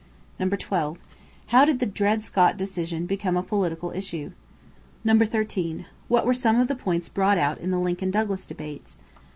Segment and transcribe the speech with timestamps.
[0.49, 0.97] 12.
[1.49, 4.31] How did the Dred Scott decision become a political issue?
[5.05, 5.85] 13.
[6.07, 8.97] What were some of the points brought out in the Lincoln Douglas debates?